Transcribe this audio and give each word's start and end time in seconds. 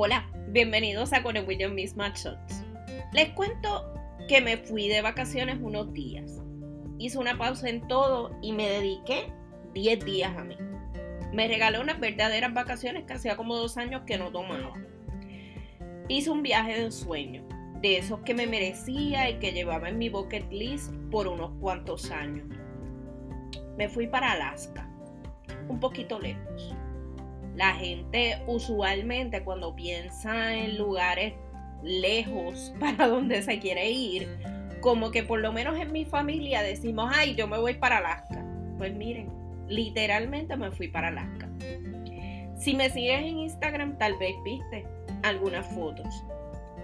Hola, 0.00 0.30
bienvenidos 0.50 1.12
a 1.12 1.24
Con 1.24 1.36
el 1.36 1.44
William 1.44 1.74
Miss. 1.74 1.96
Les 3.12 3.30
cuento 3.30 3.92
que 4.28 4.40
me 4.40 4.56
fui 4.56 4.86
de 4.86 5.02
vacaciones 5.02 5.58
unos 5.60 5.92
días. 5.92 6.40
Hice 6.98 7.18
una 7.18 7.36
pausa 7.36 7.68
en 7.68 7.88
todo 7.88 8.30
y 8.40 8.52
me 8.52 8.68
dediqué 8.68 9.32
10 9.74 10.04
días 10.04 10.36
a 10.36 10.44
mí. 10.44 10.56
Me 11.32 11.48
regalé 11.48 11.80
unas 11.80 11.98
verdaderas 11.98 12.54
vacaciones 12.54 13.06
que 13.06 13.14
hacía 13.14 13.36
como 13.36 13.56
dos 13.56 13.76
años 13.76 14.02
que 14.06 14.18
no 14.18 14.30
tomaba. 14.30 14.74
Hice 16.06 16.30
un 16.30 16.44
viaje 16.44 16.80
de 16.80 16.92
sueño, 16.92 17.42
de 17.82 17.98
esos 17.98 18.20
que 18.20 18.34
me 18.34 18.46
merecía 18.46 19.28
y 19.28 19.40
que 19.40 19.50
llevaba 19.50 19.88
en 19.88 19.98
mi 19.98 20.10
bucket 20.10 20.48
list 20.52 20.94
por 21.10 21.26
unos 21.26 21.50
cuantos 21.60 22.12
años. 22.12 22.46
Me 23.76 23.88
fui 23.88 24.06
para 24.06 24.30
Alaska, 24.30 24.88
un 25.68 25.80
poquito 25.80 26.20
lejos 26.20 26.72
la 27.58 27.74
gente 27.74 28.40
usualmente 28.46 29.42
cuando 29.42 29.74
piensa 29.74 30.54
en 30.54 30.78
lugares 30.78 31.34
lejos 31.82 32.72
para 32.80 33.08
donde 33.08 33.42
se 33.42 33.58
quiere 33.58 33.90
ir, 33.90 34.28
como 34.80 35.10
que 35.10 35.24
por 35.24 35.40
lo 35.40 35.52
menos 35.52 35.76
en 35.78 35.90
mi 35.92 36.04
familia 36.04 36.62
decimos, 36.62 37.10
ay, 37.12 37.34
yo 37.34 37.48
me 37.48 37.58
voy 37.58 37.74
para 37.74 37.98
Alaska. 37.98 38.44
Pues 38.78 38.94
miren, 38.94 39.28
literalmente 39.66 40.56
me 40.56 40.70
fui 40.70 40.86
para 40.86 41.08
Alaska. 41.08 41.48
Si 42.56 42.74
me 42.74 42.90
sigues 42.90 43.20
en 43.20 43.38
Instagram, 43.38 43.98
tal 43.98 44.16
vez 44.18 44.36
viste 44.44 44.86
algunas 45.24 45.66
fotos. 45.74 46.06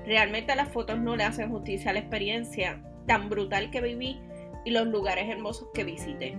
Realmente 0.04 0.56
las 0.56 0.68
fotos 0.70 0.98
no 0.98 1.14
le 1.14 1.22
hacen 1.22 1.50
justicia 1.50 1.90
a 1.90 1.94
la 1.94 2.00
experiencia 2.00 2.82
tan 3.06 3.28
brutal 3.28 3.70
que 3.70 3.80
viví 3.80 4.20
y 4.64 4.72
los 4.72 4.88
lugares 4.88 5.28
hermosos 5.28 5.68
que 5.72 5.84
visité. 5.84 6.36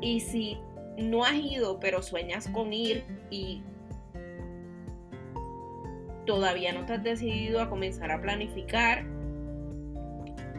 Y 0.00 0.20
si 0.20 0.56
no 0.96 1.24
has 1.24 1.34
ido, 1.34 1.80
pero 1.80 2.02
sueñas 2.02 2.48
con 2.48 2.72
ir 2.72 3.04
y 3.30 3.62
todavía 6.26 6.72
no 6.72 6.80
has 6.80 7.02
decidido 7.02 7.60
a 7.60 7.68
comenzar 7.68 8.10
a 8.10 8.20
planificar, 8.20 9.04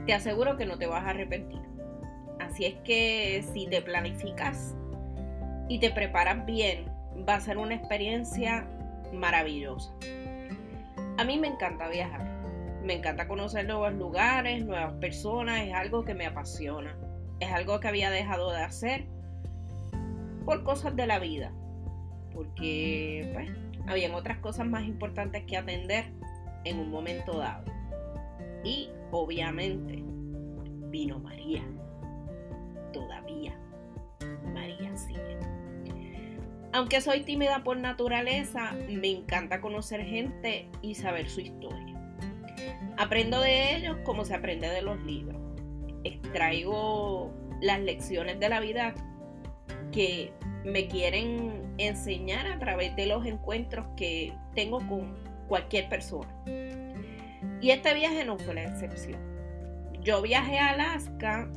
te 0.06 0.14
aseguro 0.14 0.58
que 0.58 0.66
no 0.66 0.78
te 0.78 0.88
vas 0.88 1.04
a 1.04 1.10
arrepentir. 1.10 1.62
Así 2.40 2.66
es 2.66 2.76
que 2.84 3.44
si 3.54 3.66
te 3.68 3.82
planificas 3.82 4.76
y 5.68 5.80
te 5.80 5.90
preparas 5.90 6.46
bien, 6.46 6.86
va 7.28 7.36
a 7.36 7.40
ser 7.40 7.58
una 7.58 7.76
experiencia 7.76 8.68
maravillosa. 9.14 9.92
A 11.18 11.24
mí 11.24 11.40
me 11.40 11.48
encanta 11.48 11.88
viajar. 11.88 12.24
Me 12.84 12.94
encanta 12.94 13.28
conocer 13.28 13.66
nuevos 13.66 13.94
lugares, 13.94 14.64
nuevas 14.64 14.94
personas, 14.96 15.66
es 15.66 15.74
algo 15.74 16.06
que 16.06 16.14
me 16.14 16.28
apasiona. 16.28 16.96
Es 17.40 17.52
algo 17.52 17.80
que 17.80 17.88
había 17.88 18.12
dejado 18.12 18.52
de 18.52 18.60
hacer 18.60 19.15
por 20.46 20.64
cosas 20.64 20.96
de 20.96 21.08
la 21.08 21.20
vida, 21.20 21.52
porque 22.34 23.30
pues, 23.34 24.12
otras 24.14 24.38
cosas 24.40 24.68
más 24.68 24.86
importantes 24.86 25.44
que 25.46 25.58
atender 25.58 26.06
en 26.64 26.80
un 26.80 26.90
momento 26.90 27.38
dado. 27.38 27.66
Y 28.64 28.90
obviamente 29.12 30.04
vino 30.90 31.20
María. 31.20 31.64
Todavía 32.94 33.56
María 34.54 34.96
sigue. 34.96 35.40
Aunque 36.74 37.00
soy 37.00 37.22
tímida 37.22 37.64
por 37.64 37.78
naturaleza, 37.78 38.74
me 38.90 39.10
encanta 39.10 39.62
conocer 39.62 40.04
gente 40.04 40.68
y 40.82 40.96
saber 40.96 41.30
su 41.30 41.42
historia. 41.42 41.96
Aprendo 42.98 43.40
de 43.40 43.78
ellos 43.78 43.98
como 44.04 44.26
se 44.26 44.36
aprende 44.36 44.68
de 44.70 44.82
los 44.82 45.02
libros. 45.04 45.38
Extraigo 46.04 47.34
las 47.62 47.80
lecciones 47.80 48.40
de 48.40 48.50
la 48.50 48.60
vida 48.60 48.94
que 49.96 50.34
me 50.66 50.88
quieren 50.88 51.74
enseñar 51.78 52.46
a 52.48 52.60
través 52.60 52.94
de 52.98 53.06
los 53.06 53.26
encuentros 53.26 53.88
que 53.96 54.34
tengo 54.54 54.80
con 54.88 55.16
cualquier 55.48 55.88
persona. 55.88 56.30
Y 57.62 57.70
este 57.70 57.94
viaje 57.94 58.26
no 58.26 58.38
fue 58.38 58.56
la 58.56 58.64
excepción. 58.64 59.20
Yo 60.02 60.22
viajé 60.22 60.60
a 60.60 60.72
Alaska 60.72 61.50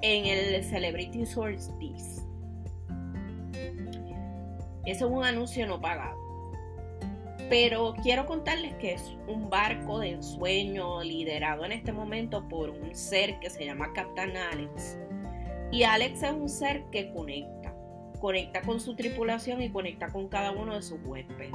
en 0.00 0.24
el 0.24 0.64
Celebrity 0.64 1.26
Solstice. 1.26 2.22
Eso 4.86 5.06
es 5.06 5.12
un 5.12 5.24
anuncio 5.24 5.66
no 5.66 5.78
pagado. 5.78 6.16
Pero 7.50 7.94
quiero 8.02 8.24
contarles 8.26 8.74
que 8.76 8.94
es 8.94 9.02
un 9.26 9.50
barco 9.50 9.98
de 9.98 10.12
ensueño 10.12 11.02
liderado 11.02 11.66
en 11.66 11.72
este 11.72 11.92
momento 11.92 12.48
por 12.48 12.70
un 12.70 12.94
ser 12.94 13.38
que 13.40 13.50
se 13.50 13.66
llama 13.66 13.92
Captain 13.92 14.36
Alex. 14.36 14.98
Y 15.70 15.82
Alex 15.82 16.22
es 16.22 16.32
un 16.32 16.48
ser 16.48 16.84
que 16.90 17.12
conecta 17.12 17.57
conecta 18.18 18.62
con 18.62 18.80
su 18.80 18.94
tripulación 18.94 19.62
y 19.62 19.70
conecta 19.70 20.08
con 20.08 20.28
cada 20.28 20.52
uno 20.52 20.74
de 20.74 20.82
sus 20.82 20.98
huéspedes. 21.04 21.52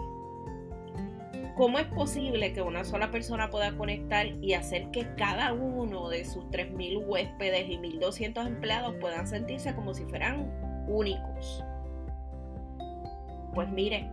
¿Cómo 1.56 1.78
es 1.78 1.86
posible 1.86 2.52
que 2.54 2.64
una 2.64 2.84
sola 2.84 3.12
persona 3.12 3.52
pueda 3.52 3.78
conectar 3.78 4.26
y 4.42 4.54
hacer 4.54 4.90
que 4.90 5.14
cada 5.16 5.54
uno 5.54 6.10
de 6.10 6.26
sus 6.26 6.44
3.000 6.46 7.06
huéspedes 7.06 7.70
y 7.70 7.78
1.200 7.78 8.48
empleados 8.48 8.96
puedan 9.00 9.28
sentirse 9.28 9.76
como 9.76 9.94
si 9.94 10.04
fueran 10.06 10.52
únicos? 10.88 11.64
Pues 13.54 13.70
mire, 13.70 14.10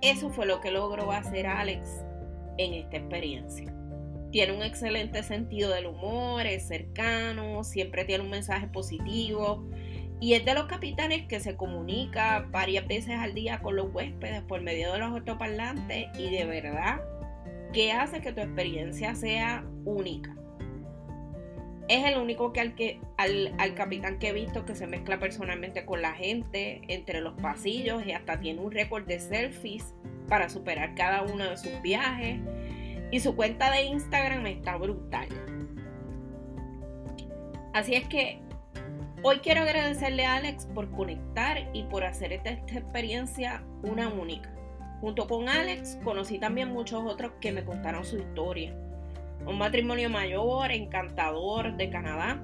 eso 0.00 0.28
fue 0.30 0.44
lo 0.44 0.60
que 0.60 0.72
logró 0.72 1.12
hacer 1.12 1.46
Alex 1.46 2.04
en 2.56 2.74
esta 2.74 2.96
experiencia. 2.96 3.72
Tiene 4.32 4.52
un 4.52 4.62
excelente 4.62 5.22
sentido 5.22 5.70
del 5.70 5.86
humor, 5.86 6.46
es 6.46 6.66
cercano, 6.66 7.62
siempre 7.62 8.04
tiene 8.04 8.24
un 8.24 8.30
mensaje 8.30 8.66
positivo, 8.66 9.64
y 10.20 10.34
es 10.34 10.44
de 10.44 10.54
los 10.54 10.66
capitanes 10.66 11.26
que 11.26 11.40
se 11.40 11.56
comunica 11.56 12.46
varias 12.50 12.86
veces 12.86 13.18
al 13.18 13.34
día 13.34 13.60
con 13.60 13.76
los 13.76 13.92
huéspedes 13.92 14.42
por 14.42 14.60
medio 14.60 14.92
de 14.92 14.98
los 14.98 15.10
autoparlantes 15.10 16.08
y 16.18 16.30
de 16.30 16.44
verdad 16.44 17.00
que 17.72 17.92
hace 17.92 18.20
que 18.20 18.32
tu 18.32 18.40
experiencia 18.40 19.14
sea 19.14 19.64
única. 19.84 20.34
Es 21.88 22.04
el 22.04 22.18
único 22.18 22.52
que 22.52 22.60
al, 22.60 22.74
que, 22.74 23.00
al, 23.16 23.54
al 23.58 23.74
capitán 23.74 24.18
que 24.18 24.28
he 24.28 24.32
visto 24.32 24.64
que 24.64 24.74
se 24.74 24.86
mezcla 24.86 25.18
personalmente 25.18 25.86
con 25.86 26.02
la 26.02 26.12
gente 26.12 26.82
entre 26.88 27.20
los 27.20 27.34
pasillos 27.40 28.04
y 28.04 28.12
hasta 28.12 28.40
tiene 28.40 28.60
un 28.60 28.72
récord 28.72 29.06
de 29.06 29.20
selfies 29.20 29.94
para 30.28 30.48
superar 30.48 30.94
cada 30.94 31.22
uno 31.22 31.48
de 31.48 31.56
sus 31.56 31.80
viajes. 31.80 32.40
Y 33.10 33.20
su 33.20 33.34
cuenta 33.36 33.70
de 33.70 33.84
Instagram 33.84 34.46
está 34.46 34.76
brutal. 34.76 35.28
Así 37.72 37.94
es 37.94 38.06
que 38.08 38.42
Hoy 39.20 39.38
quiero 39.40 39.62
agradecerle 39.62 40.24
a 40.26 40.36
Alex 40.36 40.66
por 40.66 40.92
conectar 40.92 41.68
y 41.72 41.82
por 41.84 42.04
hacer 42.04 42.32
esta, 42.32 42.50
experiencia 42.50 43.64
una 43.82 44.08
única. 44.08 44.48
Junto 45.00 45.26
con 45.26 45.48
Alex 45.48 45.98
conocí 46.04 46.38
también 46.38 46.72
muchos 46.72 47.02
otros 47.04 47.32
que 47.40 47.50
me 47.50 47.64
contaron 47.64 48.04
su 48.04 48.16
historia. 48.16 48.76
Un 49.44 49.58
matrimonio 49.58 50.08
mayor, 50.08 50.70
encantador 50.70 51.76
de 51.76 51.90
Canadá, 51.90 52.40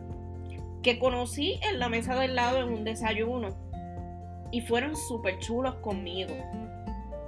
que 0.83 0.99
conocí 0.99 1.61
en 1.63 1.79
la 1.79 1.89
mesa 1.89 2.17
del 2.17 2.35
lado 2.35 2.59
en 2.59 2.69
un 2.69 2.83
desayuno. 2.83 3.57
Y 4.51 4.63
fueron 4.63 4.97
súper 4.97 5.39
chulos 5.39 5.77
conmigo. 5.77 6.35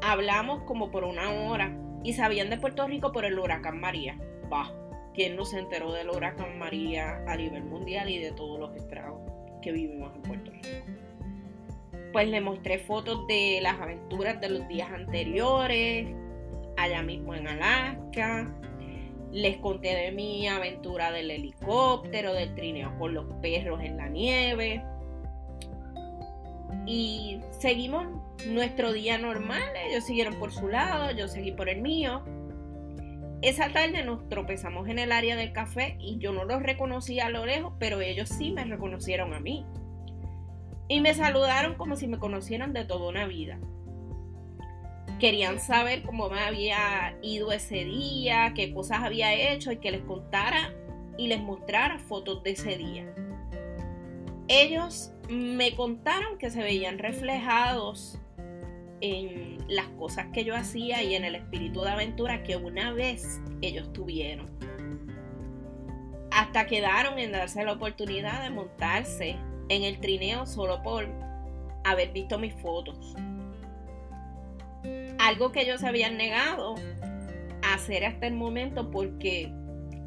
Hablamos 0.03 0.63
como 0.63 0.91
por 0.91 1.05
una 1.05 1.31
hora 1.31 1.73
y 2.03 2.15
sabían 2.15 2.51
de 2.51 2.59
Puerto 2.59 2.85
Rico 2.89 3.13
por 3.13 3.25
el 3.25 3.39
huracán 3.39 3.79
María. 3.79 4.19
Bah, 4.51 4.73
¿quién 5.15 5.37
no 5.37 5.45
se 5.45 5.61
enteró 5.61 5.93
del 5.93 6.11
huracán 6.11 6.59
María 6.59 7.23
a 7.29 7.37
nivel 7.37 7.63
mundial 7.63 8.11
y 8.11 8.19
de 8.19 8.33
todos 8.33 8.59
los 8.59 8.75
estragos? 8.75 9.36
Vivimos 9.73 10.15
en 10.15 10.23
Puerto 10.23 10.51
Rico. 10.51 10.69
Pues 12.13 12.29
le 12.29 12.41
mostré 12.41 12.79
fotos 12.79 13.27
de 13.27 13.59
las 13.63 13.81
aventuras 13.81 14.41
de 14.41 14.49
los 14.49 14.69
días 14.69 14.91
anteriores, 14.91 16.07
allá 16.77 17.03
mismo 17.03 17.35
en 17.35 17.49
Alaska. 17.49 18.55
Les 19.33 19.59
conté 19.59 19.95
de 19.95 20.13
mi 20.13 20.49
aventura 20.49 21.11
del 21.11 21.31
helicóptero, 21.31 22.33
del 22.33 22.55
trineo 22.55 22.97
con 22.99 23.15
los 23.15 23.27
perros 23.43 23.81
en 23.83 23.97
la 23.97 24.09
nieve. 24.09 24.83
Y 26.87 27.41
seguimos 27.59 28.07
nuestro 28.49 28.93
día 28.93 29.19
normal. 29.19 29.63
Ellos 29.89 30.05
siguieron 30.05 30.39
por 30.39 30.53
su 30.53 30.69
lado, 30.69 31.11
yo 31.11 31.29
seguí 31.29 31.53
por 31.53 31.69
el 31.69 31.83
mío. 31.83 32.23
Esa 33.43 33.71
tarde 33.71 34.03
nos 34.03 34.29
tropezamos 34.29 34.89
en 34.89 34.99
el 34.99 35.13
área 35.13 35.37
del 35.37 35.53
café 35.53 35.97
y 36.01 36.19
yo 36.19 36.33
no 36.33 36.45
los 36.45 36.63
reconocí 36.63 37.21
a 37.21 37.29
lo 37.29 37.45
lejos, 37.45 37.75
pero 37.79 38.01
ellos 38.01 38.29
sí 38.31 38.51
me 38.51 38.65
reconocieron 38.65 39.35
a 39.35 39.41
mí. 39.41 39.67
Y 40.89 41.01
me 41.01 41.15
saludaron 41.15 41.75
como 41.75 41.97
si 41.97 42.07
me 42.07 42.19
conocieran 42.19 42.73
de 42.73 42.85
toda 42.85 43.09
una 43.09 43.27
vida. 43.27 43.59
Querían 45.21 45.61
saber 45.61 46.03
cómo 46.03 46.29
me 46.29 46.41
había 46.41 47.19
ido 47.23 47.53
ese 47.53 47.85
día, 47.85 48.53
qué 48.55 48.73
cosas 48.73 49.03
había 49.03 49.35
hecho 49.35 49.73
y 49.73 49.79
que 49.79 49.91
les 49.91 50.03
contara 50.03 50.73
y 51.19 51.29
les 51.29 51.41
mostrara 51.41 51.99
fotos 51.99 52.43
de 52.43 52.53
ese 52.53 52.77
día. 52.77 53.07
Ellos 54.49 55.13
me 55.29 55.75
contaron 55.75 56.39
que 56.39 56.51
se 56.51 56.63
veían 56.63 56.99
reflejados 56.99 58.19
en 59.01 59.59
las 59.69 59.87
cosas 59.99 60.27
que 60.33 60.45
yo 60.45 60.55
hacía 60.55 61.03
y 61.03 61.15
en 61.15 61.25
el 61.25 61.35
espíritu 61.35 61.83
de 61.83 61.91
aventura 61.91 62.43
que 62.43 62.57
una 62.57 62.93
vez 62.93 63.41
ellos 63.63 63.93
tuvieron. 63.93 64.49
Hasta 66.31 66.67
quedaron 66.67 67.19
en 67.19 67.33
darse 67.33 67.65
la 67.65 67.73
oportunidad 67.73 68.43
de 68.43 68.51
montarse 68.51 69.37
en 69.69 69.83
el 69.83 69.99
trineo 70.01 70.47
solo 70.47 70.83
por 70.83 71.09
haber 71.85 72.13
visto 72.13 72.39
mis 72.39 72.55
fotos. 72.55 73.15
Algo 75.19 75.51
que 75.53 75.63
ellos 75.63 75.83
habían 75.83 76.17
negado 76.17 76.75
a 77.63 77.75
hacer 77.75 78.05
hasta 78.05 78.27
el 78.27 78.35
momento 78.35 78.91
porque 78.91 79.53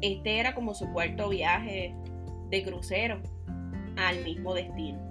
este 0.00 0.38
era 0.38 0.54
como 0.54 0.74
su 0.74 0.90
cuarto 0.92 1.28
viaje 1.28 1.92
de 2.48 2.62
crucero 2.62 3.20
al 3.96 4.24
mismo 4.24 4.54
destino. 4.54 5.09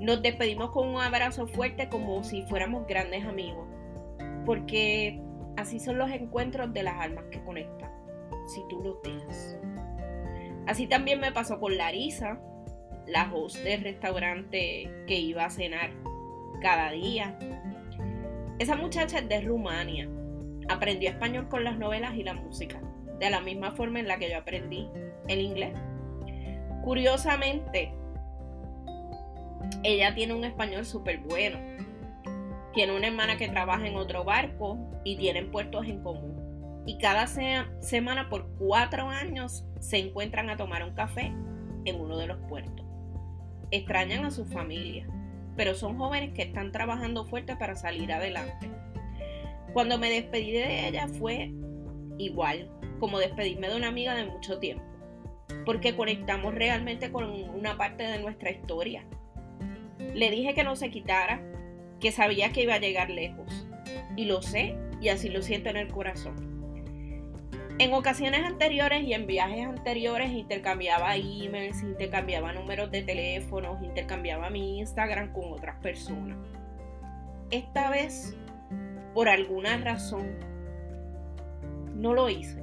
Nos 0.00 0.22
despedimos 0.22 0.70
con 0.70 0.88
un 0.88 1.00
abrazo 1.00 1.46
fuerte 1.46 1.88
como 1.88 2.22
si 2.24 2.42
fuéramos 2.42 2.86
grandes 2.86 3.24
amigos, 3.24 3.66
porque 4.44 5.20
así 5.56 5.78
son 5.78 5.98
los 5.98 6.10
encuentros 6.10 6.72
de 6.72 6.82
las 6.82 7.00
almas 7.00 7.24
que 7.30 7.42
conectan, 7.44 7.90
si 8.46 8.62
tú 8.68 8.82
lo 8.82 9.00
dejas. 9.02 9.58
Así 10.66 10.86
también 10.86 11.20
me 11.20 11.30
pasó 11.30 11.60
con 11.60 11.76
Larisa, 11.76 12.40
la 13.06 13.30
host 13.32 13.58
del 13.58 13.82
restaurante 13.82 14.90
que 15.06 15.18
iba 15.18 15.44
a 15.44 15.50
cenar 15.50 15.90
cada 16.60 16.90
día. 16.90 17.38
Esa 18.58 18.76
muchacha 18.76 19.18
es 19.18 19.28
de 19.28 19.42
Rumania. 19.42 20.08
Aprendió 20.68 21.10
español 21.10 21.48
con 21.48 21.64
las 21.64 21.78
novelas 21.78 22.14
y 22.14 22.22
la 22.22 22.32
música, 22.32 22.80
de 23.18 23.28
la 23.28 23.40
misma 23.40 23.72
forma 23.72 24.00
en 24.00 24.08
la 24.08 24.18
que 24.18 24.30
yo 24.30 24.38
aprendí 24.38 24.88
el 25.28 25.40
inglés. 25.40 25.78
Curiosamente, 26.82 27.92
ella 29.82 30.14
tiene 30.14 30.34
un 30.34 30.44
español 30.44 30.84
súper 30.84 31.18
bueno. 31.18 31.58
Tiene 32.72 32.96
una 32.96 33.06
hermana 33.06 33.36
que 33.36 33.48
trabaja 33.48 33.86
en 33.86 33.96
otro 33.96 34.24
barco 34.24 34.78
y 35.04 35.16
tienen 35.16 35.50
puertos 35.50 35.86
en 35.86 36.02
común. 36.02 36.82
Y 36.86 36.98
cada 36.98 37.26
semana 37.26 38.28
por 38.28 38.48
cuatro 38.58 39.08
años 39.08 39.64
se 39.80 39.98
encuentran 39.98 40.50
a 40.50 40.56
tomar 40.56 40.82
un 40.84 40.94
café 40.94 41.32
en 41.84 42.00
uno 42.00 42.18
de 42.18 42.26
los 42.26 42.38
puertos. 42.48 42.84
Extrañan 43.70 44.24
a 44.24 44.30
su 44.30 44.44
familia, 44.44 45.06
pero 45.56 45.74
son 45.74 45.96
jóvenes 45.96 46.32
que 46.32 46.42
están 46.42 46.72
trabajando 46.72 47.24
fuerte 47.24 47.56
para 47.56 47.74
salir 47.74 48.12
adelante. 48.12 48.70
Cuando 49.72 49.98
me 49.98 50.10
despedí 50.10 50.52
de 50.52 50.88
ella 50.88 51.08
fue 51.08 51.52
igual, 52.18 52.70
como 53.00 53.18
despedirme 53.18 53.68
de 53.68 53.76
una 53.76 53.88
amiga 53.88 54.14
de 54.14 54.26
mucho 54.26 54.58
tiempo, 54.58 54.84
porque 55.64 55.96
conectamos 55.96 56.54
realmente 56.54 57.10
con 57.10 57.24
una 57.24 57.76
parte 57.76 58.04
de 58.04 58.18
nuestra 58.20 58.50
historia. 58.50 59.04
Le 60.14 60.30
dije 60.30 60.54
que 60.54 60.64
no 60.64 60.76
se 60.76 60.90
quitara, 60.90 61.42
que 62.00 62.12
sabía 62.12 62.52
que 62.52 62.62
iba 62.62 62.74
a 62.74 62.78
llegar 62.78 63.10
lejos, 63.10 63.66
y 64.16 64.26
lo 64.26 64.42
sé, 64.42 64.76
y 65.00 65.08
así 65.08 65.28
lo 65.28 65.42
siento 65.42 65.70
en 65.70 65.76
el 65.76 65.88
corazón. 65.88 66.54
En 67.78 67.92
ocasiones 67.92 68.44
anteriores 68.44 69.02
y 69.02 69.14
en 69.14 69.26
viajes 69.26 69.66
anteriores 69.66 70.30
intercambiaba 70.30 71.16
emails, 71.16 71.82
intercambiaba 71.82 72.52
números 72.52 72.92
de 72.92 73.02
teléfonos, 73.02 73.82
intercambiaba 73.82 74.48
mi 74.48 74.78
Instagram 74.78 75.32
con 75.32 75.52
otras 75.52 75.80
personas. 75.80 76.38
Esta 77.50 77.90
vez, 77.90 78.36
por 79.12 79.28
alguna 79.28 79.76
razón, 79.78 80.38
no 81.96 82.14
lo 82.14 82.28
hice. 82.28 82.62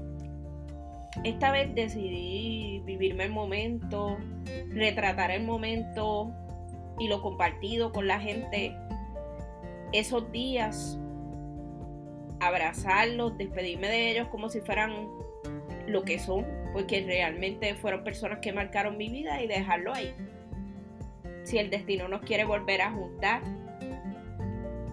Esta 1.26 1.52
vez 1.52 1.76
decidí 1.76 2.82
vivirme 2.86 3.26
el 3.26 3.32
momento, 3.32 4.18
retratar 4.70 5.32
el 5.32 5.44
momento 5.44 6.34
y 7.00 7.08
lo 7.08 7.22
compartido 7.22 7.92
con 7.92 8.08
la 8.08 8.20
gente 8.20 8.76
esos 9.92 10.32
días 10.32 10.98
abrazarlos, 12.40 13.38
despedirme 13.38 13.88
de 13.88 14.12
ellos 14.12 14.28
como 14.30 14.50
si 14.50 14.62
fueran 14.62 15.08
lo 15.88 16.04
que 16.04 16.20
son, 16.20 16.46
porque 16.74 17.04
realmente 17.06 17.76
fueron 17.76 18.04
personas 18.04 18.40
que 18.40 18.52
marcaron 18.52 18.98
mi 18.98 19.10
vida 19.10 19.42
y 19.42 19.48
dejarlo 19.48 19.94
ahí. 19.94 20.14
Si 21.44 21.58
el 21.58 21.70
destino 21.70 22.08
nos 22.08 22.22
quiere 22.22 22.46
volver 22.46 22.82
a 22.82 22.92
juntar, 22.92 23.42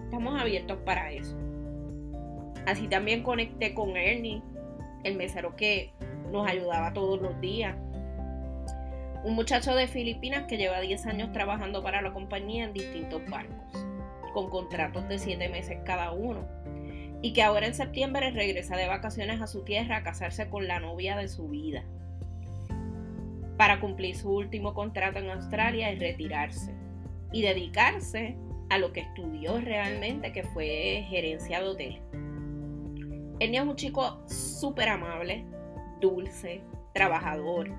estamos 0.05 0.39
abiertos 0.39 0.77
para 0.85 1.11
eso. 1.11 1.35
Así 2.65 2.87
también 2.87 3.23
conecté 3.23 3.73
con 3.73 3.97
Ernie, 3.97 4.43
el 5.03 5.15
mesero 5.15 5.55
que 5.55 5.91
nos 6.31 6.47
ayudaba 6.47 6.93
todos 6.93 7.21
los 7.21 7.39
días. 7.41 7.75
Un 9.23 9.35
muchacho 9.35 9.75
de 9.75 9.87
Filipinas 9.87 10.45
que 10.45 10.57
lleva 10.57 10.79
10 10.79 11.05
años 11.07 11.31
trabajando 11.33 11.83
para 11.83 12.01
la 12.01 12.13
compañía 12.13 12.63
en 12.63 12.73
distintos 12.73 13.21
barcos, 13.29 13.85
con 14.33 14.49
contratos 14.49 15.09
de 15.09 15.19
7 15.19 15.49
meses 15.49 15.79
cada 15.83 16.13
uno 16.13 16.47
y 17.21 17.33
que 17.33 17.43
ahora 17.43 17.67
en 17.67 17.73
septiembre 17.73 18.31
regresa 18.31 18.77
de 18.77 18.87
vacaciones 18.87 19.41
a 19.41 19.47
su 19.47 19.63
tierra 19.63 19.97
a 19.97 20.03
casarse 20.03 20.49
con 20.49 20.67
la 20.67 20.79
novia 20.79 21.17
de 21.17 21.27
su 21.27 21.49
vida 21.49 21.83
para 23.57 23.81
cumplir 23.81 24.15
su 24.15 24.31
último 24.31 24.73
contrato 24.73 25.19
en 25.19 25.29
Australia 25.31 25.91
y 25.91 25.99
retirarse 25.99 26.73
y 27.33 27.41
dedicarse 27.41 28.37
a 28.69 28.77
lo 28.77 28.93
que 28.93 29.01
estudió 29.01 29.59
realmente 29.59 30.31
que 30.31 30.43
fue 30.43 31.05
gerencia 31.09 31.59
de 31.59 31.67
hotel. 31.67 32.01
Él 33.39 33.53
es 33.53 33.61
un 33.61 33.75
chico 33.75 34.21
súper 34.27 34.87
amable, 34.87 35.43
dulce, 35.99 36.61
trabajador 36.93 37.69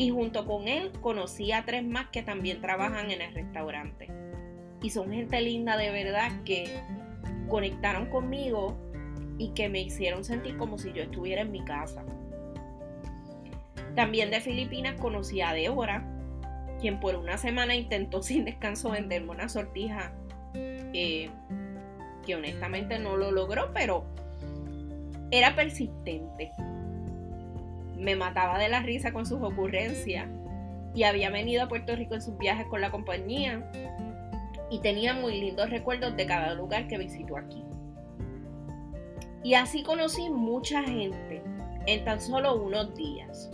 y 0.00 0.08
junto 0.08 0.46
con 0.46 0.66
él 0.66 0.92
conocí 1.02 1.52
a 1.52 1.66
tres 1.66 1.84
más 1.84 2.08
que 2.08 2.22
también 2.22 2.62
trabajan 2.62 3.10
en 3.10 3.20
el 3.20 3.34
restaurante 3.34 4.08
y 4.80 4.88
son 4.88 5.12
gente 5.12 5.38
linda 5.42 5.76
de 5.76 5.90
verdad 5.90 6.32
que 6.46 6.80
conectaron 7.48 8.06
conmigo 8.06 8.78
y 9.36 9.50
que 9.50 9.68
me 9.68 9.82
hicieron 9.82 10.24
sentir 10.24 10.56
como 10.56 10.78
si 10.78 10.94
yo 10.94 11.02
estuviera 11.02 11.42
en 11.42 11.52
mi 11.52 11.62
casa. 11.66 12.02
También 13.94 14.30
de 14.30 14.40
Filipinas 14.40 14.98
conocí 14.98 15.42
a 15.42 15.52
Débora, 15.52 16.02
quien 16.80 16.98
por 16.98 17.16
una 17.16 17.36
semana 17.36 17.74
intentó 17.74 18.22
sin 18.22 18.46
descanso 18.46 18.92
venderme 18.92 19.32
una 19.32 19.50
sortija 19.50 20.14
eh, 20.54 21.28
que 22.24 22.34
honestamente 22.36 22.98
no 22.98 23.18
lo 23.18 23.30
logró, 23.32 23.70
pero 23.74 24.06
era 25.30 25.54
persistente. 25.54 26.52
Me 28.00 28.16
mataba 28.16 28.58
de 28.58 28.68
la 28.68 28.80
risa 28.80 29.12
con 29.12 29.26
sus 29.26 29.42
ocurrencias 29.42 30.26
y 30.94 31.04
había 31.04 31.30
venido 31.30 31.62
a 31.62 31.68
Puerto 31.68 31.94
Rico 31.94 32.14
en 32.14 32.22
sus 32.22 32.36
viajes 32.38 32.66
con 32.66 32.80
la 32.80 32.90
compañía 32.90 33.70
y 34.70 34.78
tenía 34.80 35.14
muy 35.14 35.40
lindos 35.40 35.68
recuerdos 35.70 36.16
de 36.16 36.26
cada 36.26 36.54
lugar 36.54 36.88
que 36.88 36.98
visitó 36.98 37.36
aquí. 37.36 37.62
Y 39.42 39.54
así 39.54 39.82
conocí 39.82 40.30
mucha 40.30 40.82
gente 40.82 41.42
en 41.86 42.04
tan 42.04 42.20
solo 42.20 42.56
unos 42.56 42.94
días. 42.94 43.50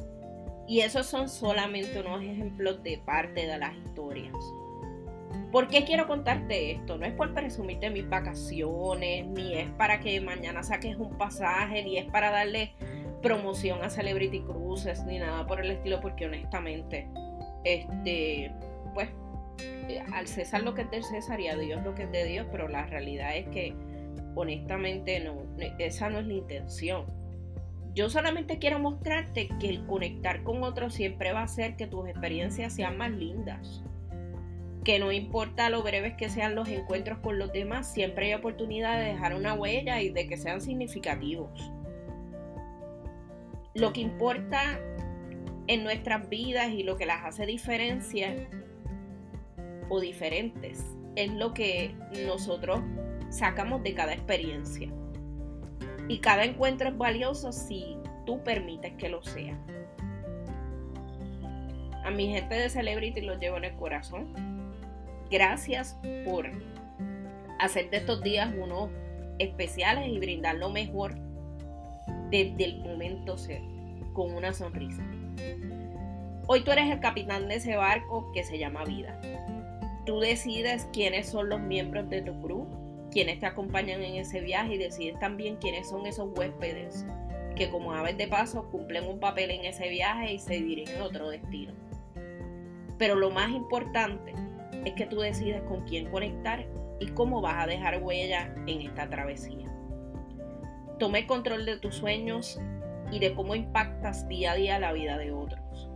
Y 0.69 0.81
esos 0.81 1.07
son 1.07 1.29
solamente 1.29 2.01
unos 2.01 2.23
ejemplos 2.23 2.83
de 2.83 2.99
parte 2.99 3.47
de 3.47 3.59
las 3.59 3.75
historias. 3.77 4.35
¿Por 5.53 5.69
qué 5.69 5.85
quiero 5.85 6.09
contarte 6.09 6.73
esto? 6.73 6.99
No 6.99 7.07
es 7.07 7.13
por 7.13 7.33
presumirte 7.33 7.89
mis 7.89 8.09
vacaciones, 8.09 9.27
ni 9.29 9.55
es 9.55 9.71
para 9.71 10.01
que 10.01 10.21
mañana 10.21 10.65
saques 10.65 10.97
un 10.97 11.17
pasaje, 11.17 11.85
ni 11.85 11.99
es 11.99 12.07
para 12.07 12.31
darle 12.31 12.73
promoción 13.27 13.83
a 13.83 13.91
Celebrity 13.91 14.41
Cruises, 14.41 15.05
ni 15.05 15.19
nada 15.19 15.45
por 15.47 15.61
el 15.61 15.73
estilo, 15.73 16.01
porque 16.01 16.27
honestamente, 16.27 17.09
este, 17.65 18.53
pues 18.95 19.09
eh, 19.89 20.01
al 20.13 20.29
César 20.29 20.63
lo 20.63 20.75
que 20.75 20.83
es 20.83 20.91
del 20.93 21.03
César 21.03 21.41
y 21.41 21.49
a 21.49 21.57
Dios 21.57 21.83
lo 21.83 21.95
que 21.95 22.05
es 22.05 22.13
de 22.13 22.25
Dios, 22.25 22.47
pero 22.53 22.69
la 22.69 22.87
realidad 22.87 23.37
es 23.37 23.49
que 23.49 23.75
honestamente 24.37 25.19
no, 25.19 25.43
esa 25.79 26.09
no 26.09 26.21
es 26.21 26.27
la 26.27 26.35
intención. 26.35 27.07
Yo 27.95 28.11
solamente 28.11 28.59
quiero 28.59 28.79
mostrarte 28.79 29.49
que 29.59 29.71
el 29.71 29.85
conectar 29.87 30.45
con 30.45 30.63
otros 30.63 30.95
siempre 30.95 31.33
va 31.33 31.41
a 31.41 31.45
hacer 31.45 31.77
que 31.77 31.89
tus 31.89 32.09
experiencias 32.09 32.75
sean 32.75 32.97
más 32.97 33.11
lindas. 33.11 33.83
Que 34.85 35.01
no 35.01 35.11
importa 35.11 35.69
lo 35.69 35.83
breves 35.83 36.15
que 36.15 36.29
sean 36.29 36.55
los 36.55 36.69
encuentros 36.69 37.19
con 37.19 37.41
los 37.41 37.53
demás, 37.53 37.93
siempre 37.93 38.27
hay 38.27 38.35
oportunidad 38.35 38.99
de 39.01 39.07
dejar 39.07 39.35
una 39.35 39.55
huella 39.55 40.01
y 40.01 40.11
de 40.11 40.29
que 40.29 40.37
sean 40.37 40.61
significativos. 40.61 41.73
Lo 43.77 43.93
que 43.93 44.01
importa 44.01 44.81
en 45.67 45.85
nuestras 45.85 46.29
vidas 46.29 46.71
y 46.71 46.83
lo 46.83 46.97
que 46.97 47.07
las 47.07 47.25
hace 47.25 47.47
diferencia 47.47 48.35
o 49.89 50.01
diferentes. 50.01 50.85
Es 51.15 51.33
lo 51.33 51.55
que 51.55 51.95
nosotros 52.27 52.81
sacamos 53.31 53.83
de 53.83 53.95
cada 53.95 54.13
experiencia. 54.13 54.89
Y 56.09 56.19
cada 56.19 56.45
encuentro 56.45 56.89
es 56.89 56.97
valioso 56.97 57.53
si 57.53 57.97
tú 58.25 58.43
permites 58.45 58.93
que 58.95 59.09
lo 59.09 59.23
sea. 59.23 59.59
A 62.05 62.11
mi 62.11 62.29
gente 62.29 62.55
de 62.55 62.69
Celebrity 62.71 63.21
los 63.23 63.39
llevo 63.41 63.57
en 63.57 63.65
el 63.65 63.77
corazón. 63.77 64.33
Gracias 65.31 65.99
por 66.25 66.49
hacer 67.59 67.91
de 67.91 67.97
estos 67.97 68.23
días 68.23 68.55
unos 68.57 68.91
especiales 69.39 70.09
y 70.09 70.19
brindar 70.19 70.57
lo 70.57 70.71
mejor 70.71 71.17
desde 72.31 72.65
el 72.65 72.81
momento 72.81 73.37
ser, 73.37 73.63
con 74.13 74.35
una 74.35 74.53
sonrisa. 74.53 75.03
Hoy 76.49 76.63
tú 76.63 76.71
eres 76.71 76.91
el 76.91 77.01
capitán 77.01 77.49
de 77.49 77.57
ese 77.57 77.77
barco 77.77 78.31
que 78.33 78.45
se 78.45 78.59
llama 78.59 78.85
vida. 78.85 79.21
Tú 80.05 80.21
decides 80.21 80.89
quiénes 80.93 81.29
son 81.29 81.49
los 81.49 81.61
miembros 81.61 82.09
de 82.09 82.23
tu 82.23 82.41
crew, 82.41 82.67
quienes 83.11 83.41
te 83.41 83.47
acompañan 83.47 84.03
en 84.03 84.17
ese 84.17 84.41
viaje 84.41 84.75
y 84.75 84.79
decides 84.79 85.19
también 85.19 85.57
quiénes 85.57 85.89
son 85.89 86.07
esos 86.07 86.31
huéspedes 86.37 87.05
que 87.57 87.71
como 87.71 87.93
aves 87.93 88.17
de 88.17 88.29
paso 88.29 88.71
cumplen 88.71 89.09
un 89.09 89.19
papel 89.19 89.51
en 89.51 89.65
ese 89.65 89.89
viaje 89.89 90.35
y 90.35 90.39
se 90.39 90.61
dirigen 90.61 91.01
a 91.01 91.05
otro 91.05 91.31
destino. 91.31 91.73
Pero 92.99 93.17
lo 93.17 93.31
más 93.31 93.51
importante 93.51 94.35
es 94.85 94.93
que 94.93 95.07
tú 95.07 95.21
decides 95.21 95.63
con 95.63 95.85
quién 95.85 96.11
conectar 96.11 96.67
y 97.01 97.07
cómo 97.09 97.41
vas 97.41 97.65
a 97.65 97.67
dejar 97.67 98.03
huella 98.03 98.55
en 98.67 98.83
esta 98.83 99.09
travesía. 99.09 99.67
Toma 100.99 101.19
el 101.19 101.27
control 101.27 101.67
de 101.67 101.79
tus 101.79 101.97
sueños 101.97 102.61
y 103.11 103.19
de 103.19 103.35
cómo 103.35 103.55
impactas 103.55 104.27
día 104.29 104.53
a 104.53 104.55
día 104.57 104.79
la 104.79 104.93
vida 104.93 105.19
de 105.19 105.33
otros. 105.33 105.91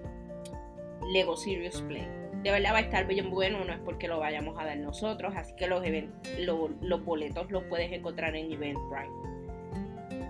Lego 1.13 1.37
Serious 1.37 1.81
Play. 1.81 2.07
De 2.43 2.51
verdad 2.51 2.73
va 2.73 2.79
a 2.79 2.81
estar 2.81 3.07
bien 3.07 3.29
bueno, 3.29 3.63
no 3.63 3.71
es 3.71 3.79
porque 3.79 4.07
lo 4.07 4.19
vayamos 4.19 4.59
a 4.59 4.65
dar 4.65 4.77
nosotros, 4.77 5.33
así 5.35 5.53
que 5.55 5.67
los, 5.67 5.81
los 6.81 7.05
boletos 7.05 7.51
los 7.51 7.63
puedes 7.65 7.91
encontrar 7.91 8.35
en 8.35 8.51
Eventbrite. 8.51 9.11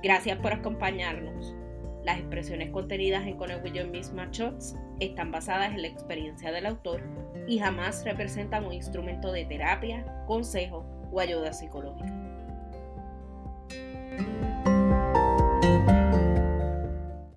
Gracias 0.03 0.37
por 0.39 0.51
acompañarnos. 0.51 1.55
Las 2.03 2.17
expresiones 2.17 2.71
contenidas 2.71 3.27
en 3.27 3.37
Con 3.37 3.51
el 3.51 3.89
Misma 3.89 4.29
Shots 4.31 4.75
están 4.99 5.31
basadas 5.31 5.73
en 5.73 5.83
la 5.83 5.87
experiencia 5.87 6.51
del 6.51 6.65
autor 6.65 7.03
y 7.47 7.59
jamás 7.59 8.03
representan 8.05 8.65
un 8.65 8.73
instrumento 8.73 9.31
de 9.31 9.45
terapia, 9.45 10.05
consejo 10.25 10.85
o 11.11 11.19
ayuda 11.19 11.53
psicológica. 11.53 12.20